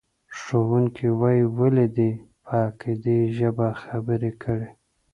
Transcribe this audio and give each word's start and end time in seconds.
ښوونکی 0.39 1.07
وایي، 1.19 1.43
ولې 1.57 1.85
دې 1.97 2.11
په 2.45 2.53
اکدي 2.69 3.17
ژبه 3.37 3.67
خبرې 3.83 4.31
کړې؟ 4.41 4.69